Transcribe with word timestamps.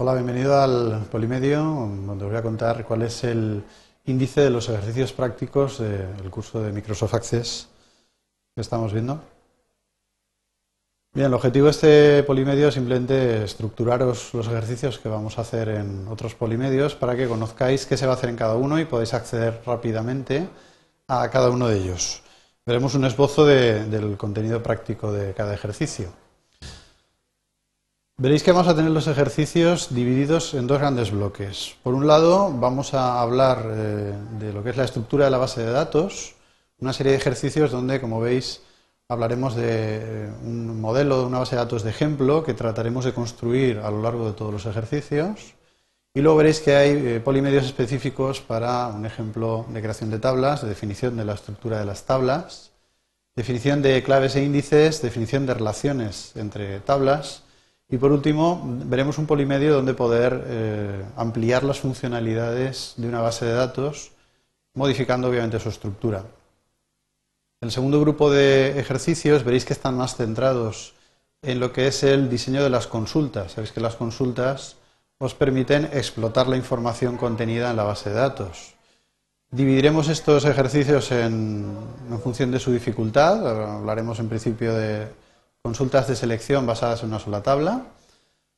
Hola, 0.00 0.14
bienvenido 0.14 0.56
al 0.56 1.06
Polimedio, 1.10 1.58
donde 1.58 2.24
os 2.24 2.30
voy 2.30 2.38
a 2.38 2.42
contar 2.42 2.84
cuál 2.84 3.02
es 3.02 3.24
el 3.24 3.64
índice 4.04 4.42
de 4.42 4.50
los 4.50 4.68
ejercicios 4.68 5.12
prácticos 5.12 5.80
del 5.80 6.30
curso 6.30 6.62
de 6.62 6.70
Microsoft 6.70 7.14
Access 7.14 7.68
que 8.54 8.60
estamos 8.60 8.92
viendo. 8.92 9.20
Bien, 11.12 11.26
el 11.26 11.34
objetivo 11.34 11.64
de 11.64 11.70
este 11.72 12.22
Polimedio 12.22 12.68
es 12.68 12.74
simplemente 12.74 13.42
estructuraros 13.42 14.32
los 14.34 14.46
ejercicios 14.46 15.00
que 15.00 15.08
vamos 15.08 15.36
a 15.36 15.40
hacer 15.40 15.68
en 15.68 16.06
otros 16.06 16.36
Polimedios 16.36 16.94
para 16.94 17.16
que 17.16 17.26
conozcáis 17.26 17.84
qué 17.84 17.96
se 17.96 18.06
va 18.06 18.12
a 18.12 18.14
hacer 18.14 18.30
en 18.30 18.36
cada 18.36 18.54
uno 18.54 18.78
y 18.78 18.84
podáis 18.84 19.14
acceder 19.14 19.60
rápidamente 19.66 20.48
a 21.08 21.28
cada 21.28 21.50
uno 21.50 21.66
de 21.66 21.76
ellos. 21.76 22.22
Veremos 22.64 22.94
un 22.94 23.04
esbozo 23.04 23.44
del 23.44 24.16
contenido 24.16 24.62
práctico 24.62 25.10
de 25.10 25.34
cada 25.34 25.54
ejercicio. 25.54 26.27
Veréis 28.20 28.42
que 28.42 28.50
vamos 28.50 28.66
a 28.66 28.74
tener 28.74 28.90
los 28.90 29.06
ejercicios 29.06 29.94
divididos 29.94 30.52
en 30.54 30.66
dos 30.66 30.80
grandes 30.80 31.12
bloques. 31.12 31.76
Por 31.84 31.94
un 31.94 32.08
lado, 32.08 32.52
vamos 32.52 32.92
a 32.92 33.22
hablar 33.22 33.64
eh, 33.64 34.12
de 34.40 34.52
lo 34.52 34.64
que 34.64 34.70
es 34.70 34.76
la 34.76 34.86
estructura 34.86 35.26
de 35.26 35.30
la 35.30 35.38
base 35.38 35.62
de 35.62 35.70
datos, 35.70 36.34
una 36.80 36.92
serie 36.92 37.12
de 37.12 37.18
ejercicios 37.18 37.70
donde, 37.70 38.00
como 38.00 38.18
veis, 38.18 38.62
hablaremos 39.08 39.54
de 39.54 39.66
eh, 39.68 40.32
un 40.42 40.80
modelo 40.80 41.20
de 41.20 41.26
una 41.26 41.38
base 41.38 41.54
de 41.54 41.62
datos 41.62 41.84
de 41.84 41.90
ejemplo 41.90 42.42
que 42.42 42.54
trataremos 42.54 43.04
de 43.04 43.14
construir 43.14 43.78
a 43.78 43.88
lo 43.92 44.02
largo 44.02 44.26
de 44.26 44.32
todos 44.32 44.52
los 44.52 44.66
ejercicios. 44.66 45.54
Y 46.12 46.20
luego 46.20 46.38
veréis 46.38 46.58
que 46.58 46.74
hay 46.74 46.90
eh, 46.90 47.20
polimedios 47.20 47.66
específicos 47.66 48.40
para 48.40 48.88
un 48.88 49.06
ejemplo 49.06 49.64
de 49.68 49.80
creación 49.80 50.10
de 50.10 50.18
tablas, 50.18 50.62
de 50.62 50.68
definición 50.68 51.16
de 51.16 51.24
la 51.24 51.34
estructura 51.34 51.78
de 51.78 51.84
las 51.84 52.02
tablas, 52.02 52.72
definición 53.36 53.80
de 53.80 54.02
claves 54.02 54.34
e 54.34 54.42
índices, 54.42 55.02
definición 55.02 55.46
de 55.46 55.54
relaciones 55.54 56.32
entre 56.34 56.80
tablas 56.80 57.44
y 57.90 57.96
por 57.96 58.12
último, 58.12 58.60
veremos 58.84 59.16
un 59.16 59.26
polimedio 59.26 59.72
donde 59.72 59.94
poder 59.94 60.44
eh, 60.46 61.04
ampliar 61.16 61.64
las 61.64 61.80
funcionalidades 61.80 62.94
de 62.98 63.08
una 63.08 63.22
base 63.22 63.46
de 63.46 63.54
datos, 63.54 64.12
modificando 64.74 65.28
obviamente 65.28 65.58
su 65.58 65.70
estructura. 65.70 66.24
El 67.62 67.70
segundo 67.70 67.98
grupo 68.00 68.30
de 68.30 68.78
ejercicios 68.78 69.42
veréis 69.42 69.64
que 69.64 69.72
están 69.72 69.96
más 69.96 70.16
centrados 70.16 70.94
en 71.40 71.60
lo 71.60 71.72
que 71.72 71.86
es 71.86 72.02
el 72.02 72.28
diseño 72.28 72.62
de 72.62 72.70
las 72.70 72.86
consultas. 72.86 73.52
Sabéis 73.52 73.72
que 73.72 73.80
las 73.80 73.96
consultas 73.96 74.76
os 75.18 75.34
permiten 75.34 75.86
explotar 75.86 76.46
la 76.46 76.56
información 76.56 77.16
contenida 77.16 77.70
en 77.70 77.76
la 77.76 77.84
base 77.84 78.10
de 78.10 78.16
datos. 78.16 78.74
Dividiremos 79.50 80.08
estos 80.08 80.44
ejercicios 80.44 81.10
en 81.10 81.74
función 82.22 82.50
de 82.50 82.60
su 82.60 82.70
dificultad. 82.70 83.76
Hablaremos 83.78 84.20
en 84.20 84.28
principio 84.28 84.74
de 84.74 85.08
consultas 85.62 86.08
de 86.08 86.16
selección 86.16 86.66
basadas 86.66 87.02
en 87.02 87.08
una 87.08 87.18
sola 87.18 87.42
tabla. 87.42 87.86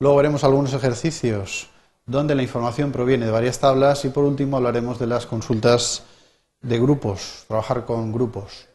Luego 0.00 0.16
veremos 0.16 0.44
algunos 0.44 0.72
ejercicios 0.74 1.68
donde 2.06 2.34
la 2.34 2.42
información 2.42 2.92
proviene 2.92 3.26
de 3.26 3.32
varias 3.32 3.58
tablas 3.58 4.04
y 4.04 4.10
por 4.10 4.24
último 4.24 4.56
hablaremos 4.56 4.98
de 4.98 5.06
las 5.06 5.26
consultas 5.26 6.02
de 6.60 6.78
grupos, 6.78 7.44
trabajar 7.48 7.84
con 7.84 8.12
grupos. 8.12 8.68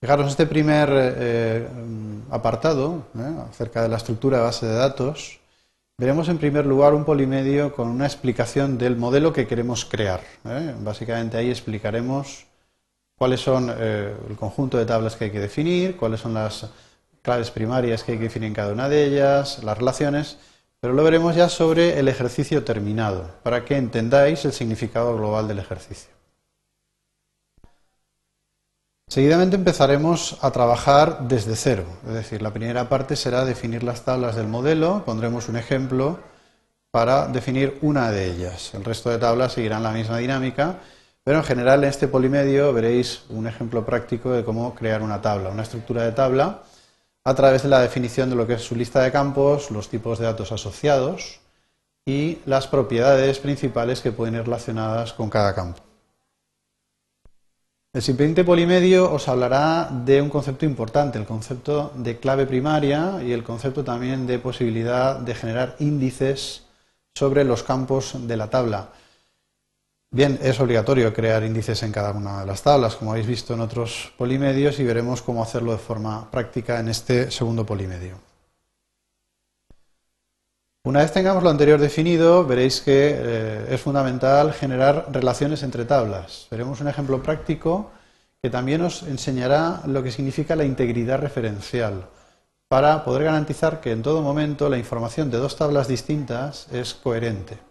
Fijaros, 0.00 0.30
este 0.30 0.46
primer 0.46 0.88
eh, 0.92 1.68
apartado, 2.30 3.02
eh, 3.18 3.34
acerca 3.50 3.82
de 3.82 3.88
la 3.88 3.96
estructura 3.96 4.38
de 4.38 4.44
base 4.44 4.66
de 4.66 4.74
datos, 4.74 5.40
veremos 5.98 6.28
en 6.28 6.38
primer 6.38 6.66
lugar 6.66 6.94
un 6.94 7.04
polimedio 7.04 7.74
con 7.74 7.88
una 7.88 8.06
explicación 8.06 8.78
del 8.78 8.96
modelo 8.96 9.32
que 9.32 9.48
queremos 9.48 9.84
crear. 9.84 10.20
Eh. 10.44 10.74
Básicamente 10.80 11.36
ahí 11.36 11.50
explicaremos 11.50 12.47
cuáles 13.18 13.40
son 13.40 13.68
el 13.68 14.36
conjunto 14.38 14.78
de 14.78 14.86
tablas 14.86 15.16
que 15.16 15.24
hay 15.24 15.30
que 15.30 15.40
definir, 15.40 15.96
cuáles 15.96 16.20
son 16.20 16.34
las 16.34 16.66
claves 17.20 17.50
primarias 17.50 18.04
que 18.04 18.12
hay 18.12 18.18
que 18.18 18.24
definir 18.24 18.46
en 18.46 18.54
cada 18.54 18.72
una 18.72 18.88
de 18.88 19.04
ellas, 19.04 19.62
las 19.64 19.76
relaciones, 19.76 20.38
pero 20.80 20.94
lo 20.94 21.02
veremos 21.02 21.34
ya 21.34 21.48
sobre 21.48 21.98
el 21.98 22.06
ejercicio 22.06 22.64
terminado, 22.64 23.28
para 23.42 23.64
que 23.64 23.76
entendáis 23.76 24.44
el 24.44 24.52
significado 24.52 25.16
global 25.16 25.48
del 25.48 25.58
ejercicio. 25.58 26.10
Seguidamente 29.08 29.56
empezaremos 29.56 30.38
a 30.42 30.50
trabajar 30.52 31.26
desde 31.26 31.56
cero, 31.56 31.84
es 32.06 32.14
decir, 32.14 32.40
la 32.40 32.52
primera 32.52 32.88
parte 32.88 33.16
será 33.16 33.44
definir 33.44 33.82
las 33.82 34.04
tablas 34.04 34.36
del 34.36 34.46
modelo, 34.46 35.02
pondremos 35.04 35.48
un 35.48 35.56
ejemplo 35.56 36.20
para 36.90 37.26
definir 37.26 37.78
una 37.82 38.10
de 38.10 38.26
ellas. 38.30 38.72
El 38.74 38.84
resto 38.84 39.10
de 39.10 39.18
tablas 39.18 39.54
seguirán 39.54 39.82
la 39.82 39.92
misma 39.92 40.18
dinámica, 40.18 40.76
pero 41.28 41.40
en 41.40 41.44
general 41.44 41.84
en 41.84 41.90
este 41.90 42.08
polimedio 42.08 42.72
veréis 42.72 43.24
un 43.28 43.46
ejemplo 43.46 43.84
práctico 43.84 44.30
de 44.30 44.44
cómo 44.44 44.74
crear 44.74 45.02
una 45.02 45.20
tabla, 45.20 45.50
una 45.50 45.64
estructura 45.64 46.02
de 46.02 46.12
tabla 46.12 46.62
a 47.22 47.34
través 47.34 47.64
de 47.64 47.68
la 47.68 47.80
definición 47.80 48.30
de 48.30 48.36
lo 48.36 48.46
que 48.46 48.54
es 48.54 48.62
su 48.62 48.74
lista 48.74 49.02
de 49.02 49.12
campos, 49.12 49.70
los 49.70 49.90
tipos 49.90 50.18
de 50.18 50.24
datos 50.24 50.52
asociados 50.52 51.40
y 52.06 52.38
las 52.46 52.66
propiedades 52.66 53.40
principales 53.40 54.00
que 54.00 54.10
pueden 54.10 54.36
ir 54.36 54.44
relacionadas 54.44 55.12
con 55.12 55.28
cada 55.28 55.54
campo. 55.54 55.82
El 57.92 58.00
siguiente 58.00 58.42
polimedio 58.42 59.12
os 59.12 59.28
hablará 59.28 59.90
de 59.90 60.22
un 60.22 60.30
concepto 60.30 60.64
importante, 60.64 61.18
el 61.18 61.26
concepto 61.26 61.92
de 61.94 62.18
clave 62.18 62.46
primaria 62.46 63.22
y 63.22 63.32
el 63.32 63.44
concepto 63.44 63.84
también 63.84 64.26
de 64.26 64.38
posibilidad 64.38 65.18
de 65.18 65.34
generar 65.34 65.76
índices 65.78 66.62
sobre 67.14 67.44
los 67.44 67.64
campos 67.64 68.14
de 68.26 68.36
la 68.38 68.48
tabla. 68.48 68.92
Bien, 70.10 70.38
es 70.42 70.58
obligatorio 70.58 71.12
crear 71.12 71.44
índices 71.44 71.82
en 71.82 71.92
cada 71.92 72.12
una 72.12 72.40
de 72.40 72.46
las 72.46 72.62
tablas, 72.62 72.96
como 72.96 73.10
habéis 73.10 73.26
visto 73.26 73.52
en 73.52 73.60
otros 73.60 74.10
polimedios, 74.16 74.78
y 74.80 74.84
veremos 74.84 75.20
cómo 75.20 75.42
hacerlo 75.42 75.72
de 75.72 75.78
forma 75.78 76.30
práctica 76.30 76.80
en 76.80 76.88
este 76.88 77.30
segundo 77.30 77.66
polimedio. 77.66 78.16
Una 80.84 81.00
vez 81.00 81.12
tengamos 81.12 81.42
lo 81.42 81.50
anterior 81.50 81.78
definido, 81.78 82.46
veréis 82.46 82.80
que 82.80 83.14
eh, 83.14 83.66
es 83.68 83.80
fundamental 83.82 84.54
generar 84.54 85.08
relaciones 85.12 85.62
entre 85.62 85.84
tablas. 85.84 86.46
Veremos 86.50 86.80
un 86.80 86.88
ejemplo 86.88 87.22
práctico 87.22 87.90
que 88.40 88.48
también 88.48 88.80
os 88.80 89.02
enseñará 89.02 89.82
lo 89.84 90.02
que 90.02 90.10
significa 90.10 90.56
la 90.56 90.64
integridad 90.64 91.20
referencial, 91.20 92.06
para 92.68 93.04
poder 93.04 93.24
garantizar 93.24 93.82
que 93.82 93.92
en 93.92 94.02
todo 94.02 94.22
momento 94.22 94.70
la 94.70 94.78
información 94.78 95.30
de 95.30 95.36
dos 95.36 95.56
tablas 95.56 95.86
distintas 95.86 96.66
es 96.72 96.94
coherente. 96.94 97.67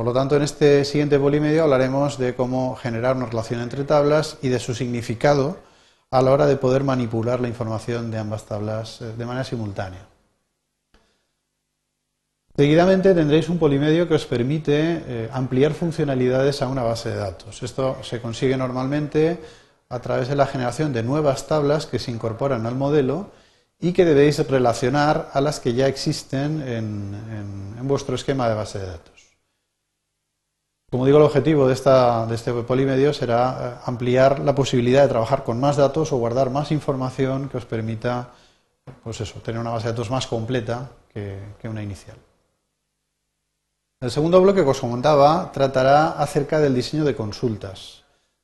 Por 0.00 0.06
lo 0.06 0.14
tanto, 0.14 0.34
en 0.34 0.40
este 0.40 0.86
siguiente 0.86 1.18
polimedio 1.18 1.62
hablaremos 1.62 2.16
de 2.16 2.34
cómo 2.34 2.74
generar 2.74 3.16
una 3.18 3.26
relación 3.26 3.60
entre 3.60 3.84
tablas 3.84 4.38
y 4.40 4.48
de 4.48 4.58
su 4.58 4.74
significado 4.74 5.58
a 6.10 6.22
la 6.22 6.30
hora 6.30 6.46
de 6.46 6.56
poder 6.56 6.84
manipular 6.84 7.38
la 7.38 7.48
información 7.48 8.10
de 8.10 8.16
ambas 8.16 8.46
tablas 8.46 9.02
eh, 9.02 9.12
de 9.14 9.26
manera 9.26 9.44
simultánea. 9.44 10.06
Seguidamente 12.56 13.12
tendréis 13.12 13.50
un 13.50 13.58
polimedio 13.58 14.08
que 14.08 14.14
os 14.14 14.24
permite 14.24 15.04
eh, 15.06 15.28
ampliar 15.34 15.74
funcionalidades 15.74 16.62
a 16.62 16.68
una 16.68 16.82
base 16.82 17.10
de 17.10 17.16
datos. 17.16 17.62
Esto 17.62 17.98
se 18.02 18.22
consigue 18.22 18.56
normalmente 18.56 19.38
a 19.90 19.98
través 19.98 20.28
de 20.28 20.34
la 20.34 20.46
generación 20.46 20.94
de 20.94 21.02
nuevas 21.02 21.46
tablas 21.46 21.84
que 21.84 21.98
se 21.98 22.10
incorporan 22.10 22.64
al 22.64 22.74
modelo 22.74 23.32
y 23.78 23.92
que 23.92 24.06
debéis 24.06 24.38
relacionar 24.48 25.28
a 25.34 25.42
las 25.42 25.60
que 25.60 25.74
ya 25.74 25.88
existen 25.88 26.62
en 26.66 27.86
vuestro 27.86 28.14
esquema 28.14 28.48
de 28.48 28.54
base 28.54 28.78
de 28.78 28.86
datos. 28.86 29.19
Como 30.90 31.06
digo, 31.06 31.18
el 31.18 31.24
objetivo 31.24 31.68
de, 31.68 31.74
este 31.74 32.52
polimedio 32.66 33.12
será 33.12 33.78
eh, 33.78 33.82
ampliar 33.86 34.40
la 34.40 34.56
posibilidad 34.56 35.02
de 35.02 35.08
trabajar 35.08 35.44
con 35.44 35.60
más 35.60 35.76
datos 35.76 36.12
o 36.12 36.16
guardar 36.16 36.50
más 36.50 36.72
información 36.72 37.48
que 37.48 37.58
os 37.58 37.64
permita 37.64 38.30
pues 39.04 39.20
eso, 39.20 39.38
tener 39.40 39.60
una 39.60 39.70
base 39.70 39.86
de 39.86 39.92
datos 39.92 40.10
más 40.10 40.26
completa 40.26 40.90
que, 41.14 41.38
que 41.60 41.68
una 41.68 41.82
inicial. 41.82 42.16
El 44.00 44.10
segundo 44.10 44.40
bloque 44.40 44.64
que 44.64 44.70
os 44.70 44.80
comentaba 44.80 45.52
tratará 45.52 46.12
acerca 46.12 46.58
del 46.58 46.74
diseño 46.74 47.04
de 47.04 47.14
consultas. 47.14 48.02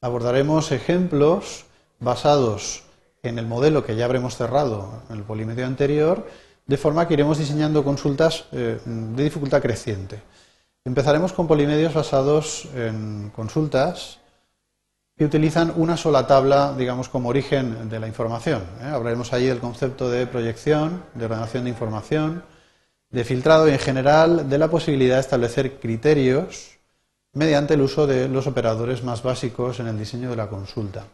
Abordaremos 0.00 0.70
ejemplos 0.70 1.64
basados 1.98 2.84
en 3.24 3.40
el 3.40 3.46
modelo 3.46 3.84
que 3.84 3.96
ya 3.96 4.04
habremos 4.04 4.36
cerrado 4.36 5.02
en 5.10 5.16
el 5.16 5.22
polimedio 5.24 5.66
anterior, 5.66 6.28
de 6.66 6.76
forma 6.76 7.08
que 7.08 7.14
iremos 7.14 7.38
diseñando 7.38 7.82
consultas 7.82 8.44
eh, 8.52 8.78
de 8.84 9.24
dificultad 9.24 9.60
creciente. 9.60 10.20
Empezaremos 10.84 11.32
con 11.32 11.46
polimedios 11.46 11.94
basados 11.94 12.68
en 12.74 13.30
consultas 13.34 14.20
que 15.16 15.24
utilizan 15.24 15.72
una 15.76 15.96
sola 15.96 16.26
tabla, 16.26 16.74
digamos, 16.78 17.08
como 17.08 17.28
origen 17.28 17.88
de 17.88 17.98
la 17.98 18.06
información. 18.06 18.62
¿eh? 18.80 18.86
Hablaremos 18.86 19.32
allí 19.32 19.46
del 19.46 19.58
concepto 19.58 20.08
de 20.08 20.28
proyección, 20.28 21.02
de 21.14 21.24
ordenación 21.24 21.64
de 21.64 21.70
información, 21.70 22.44
de 23.10 23.24
filtrado 23.24 23.68
y, 23.68 23.72
en 23.72 23.80
general, 23.80 24.48
de 24.48 24.58
la 24.58 24.68
posibilidad 24.68 25.16
de 25.16 25.22
establecer 25.22 25.80
criterios 25.80 26.78
mediante 27.32 27.74
el 27.74 27.80
uso 27.80 28.06
de 28.06 28.28
los 28.28 28.46
operadores 28.46 29.02
más 29.02 29.22
básicos 29.22 29.80
en 29.80 29.88
el 29.88 29.98
diseño 29.98 30.30
de 30.30 30.36
la 30.36 30.48
consulta. 30.48 31.04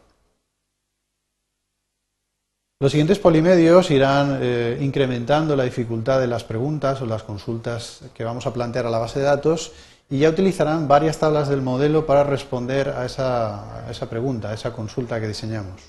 Los 2.77 2.91
siguientes 2.91 3.19
polimedios 3.19 3.89
irán 3.89 4.39
eh, 4.41 4.77
incrementando 4.81 5.55
la 5.55 5.63
dificultad 5.63 6.19
de 6.19 6.27
las 6.27 6.43
preguntas 6.43 7.01
o 7.01 7.05
las 7.05 7.23
consultas 7.23 8.01
que 8.13 8.25
vamos 8.25 8.45
a 8.47 8.53
plantear 8.53 8.85
a 8.85 8.89
la 8.89 8.97
base 8.97 9.19
de 9.19 9.25
datos 9.25 9.71
y 10.09 10.19
ya 10.19 10.29
utilizarán 10.29 10.85
varias 10.85 11.17
tablas 11.17 11.47
del 11.47 11.61
modelo 11.61 12.05
para 12.05 12.25
responder 12.25 12.89
a 12.89 13.05
esa, 13.05 13.89
esa 13.89 14.09
pregunta, 14.09 14.49
a 14.49 14.53
esa 14.53 14.73
consulta 14.73 15.21
que 15.21 15.27
diseñamos. 15.29 15.83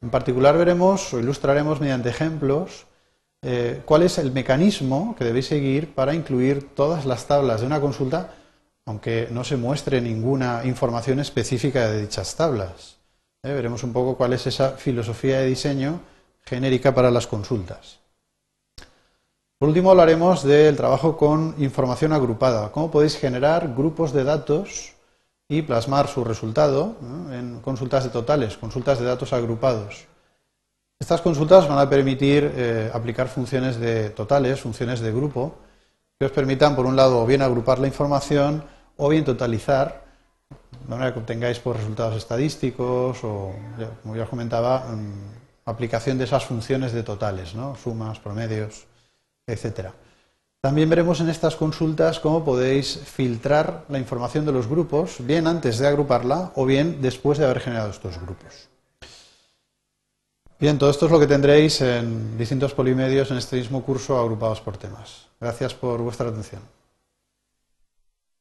En 0.00 0.08
particular 0.08 0.56
veremos 0.56 1.12
o 1.12 1.20
ilustraremos 1.20 1.78
mediante 1.82 2.08
ejemplos 2.08 2.86
eh, 3.42 3.82
cuál 3.84 4.02
es 4.02 4.16
el 4.16 4.32
mecanismo 4.32 5.14
que 5.18 5.24
debéis 5.24 5.48
seguir 5.48 5.94
para 5.94 6.14
incluir 6.14 6.74
todas 6.74 7.04
las 7.04 7.26
tablas 7.26 7.60
de 7.60 7.66
una 7.66 7.82
consulta, 7.82 8.30
aunque 8.86 9.28
no 9.30 9.44
se 9.44 9.58
muestre 9.58 10.00
ninguna 10.00 10.62
información 10.64 11.20
específica 11.20 11.86
de 11.90 12.00
dichas 12.00 12.34
tablas. 12.34 12.96
¿eh? 13.42 13.52
veremos 13.52 13.82
un 13.82 13.92
poco 13.92 14.16
cuál 14.16 14.32
es 14.32 14.46
esa 14.46 14.70
filosofía 14.70 15.40
de 15.40 15.46
diseño 15.48 16.13
genérica 16.44 16.94
para 16.94 17.10
las 17.10 17.26
consultas. 17.26 17.98
Por 19.58 19.68
último, 19.68 19.90
hablaremos 19.90 20.42
del 20.42 20.76
trabajo 20.76 21.16
con 21.16 21.54
información 21.58 22.12
agrupada. 22.12 22.70
Cómo 22.72 22.90
podéis 22.90 23.16
generar 23.16 23.74
grupos 23.74 24.12
de 24.12 24.24
datos 24.24 24.92
y 25.48 25.62
plasmar 25.62 26.08
su 26.08 26.24
resultado 26.24 26.96
en 27.32 27.60
consultas 27.60 28.04
de 28.04 28.10
totales, 28.10 28.56
consultas 28.56 28.98
de 28.98 29.06
datos 29.06 29.32
agrupados. 29.32 30.06
Estas 31.00 31.20
consultas 31.20 31.68
van 31.68 31.78
a 31.78 31.88
permitir 31.88 32.52
eh, 32.56 32.90
aplicar 32.92 33.28
funciones 33.28 33.78
de 33.78 34.10
totales, 34.10 34.60
funciones 34.60 35.00
de 35.00 35.12
grupo, 35.12 35.54
que 36.18 36.26
os 36.26 36.32
permitan, 36.32 36.76
por 36.76 36.86
un 36.86 36.96
lado, 36.96 37.20
o 37.20 37.26
bien 37.26 37.42
agrupar 37.42 37.78
la 37.78 37.86
información 37.86 38.64
o 38.96 39.08
bien 39.08 39.24
totalizar, 39.24 40.04
de 40.50 40.88
manera 40.88 41.12
que 41.12 41.18
obtengáis 41.18 41.58
por 41.58 41.76
resultados 41.76 42.16
estadísticos 42.16 43.22
o, 43.24 43.52
como 44.02 44.16
ya 44.16 44.22
os 44.22 44.28
comentaba, 44.28 44.80
mm, 44.80 45.43
aplicación 45.64 46.18
de 46.18 46.24
esas 46.24 46.44
funciones 46.44 46.92
de 46.92 47.02
totales, 47.02 47.54
¿no? 47.54 47.76
sumas, 47.76 48.18
promedios, 48.18 48.86
etcétera. 49.46 49.92
También 50.60 50.88
veremos 50.88 51.20
en 51.20 51.28
estas 51.28 51.56
consultas 51.56 52.20
cómo 52.20 52.42
podéis 52.42 52.98
filtrar 53.04 53.84
la 53.88 53.98
información 53.98 54.46
de 54.46 54.52
los 54.52 54.66
grupos, 54.66 55.16
bien 55.18 55.46
antes 55.46 55.78
de 55.78 55.86
agruparla 55.86 56.52
o 56.54 56.64
bien 56.64 57.02
después 57.02 57.36
de 57.38 57.44
haber 57.44 57.60
generado 57.60 57.90
estos 57.90 58.18
grupos. 58.18 58.68
Bien, 60.58 60.78
todo 60.78 60.88
esto 60.88 61.04
es 61.04 61.12
lo 61.12 61.20
que 61.20 61.26
tendréis 61.26 61.82
en 61.82 62.38
distintos 62.38 62.72
polimedios 62.72 63.30
en 63.30 63.36
este 63.36 63.56
mismo 63.56 63.82
curso 63.82 64.18
agrupados 64.18 64.62
por 64.62 64.78
temas. 64.78 65.26
Gracias 65.38 65.74
por 65.74 66.00
vuestra 66.00 66.30
atención. 66.30 66.62